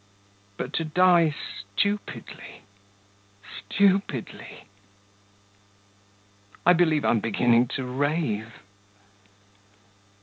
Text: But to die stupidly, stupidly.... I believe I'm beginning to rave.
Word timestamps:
But 0.57 0.73
to 0.73 0.83
die 0.83 1.29
stupidly, 1.29 2.63
stupidly.... 3.69 4.65
I 6.65 6.73
believe 6.73 7.05
I'm 7.05 7.19
beginning 7.19 7.67
to 7.75 7.83
rave. 7.83 8.61